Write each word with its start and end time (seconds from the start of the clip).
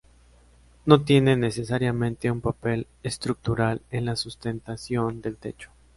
No 0.87 1.03
tiene 1.03 1.37
necesariamente 1.37 2.31
un 2.31 2.41
papel 2.41 2.87
estructural 3.03 3.83
en 3.91 4.05
la 4.05 4.15
sustentación 4.15 5.21
del 5.21 5.37
techo. 5.37 5.69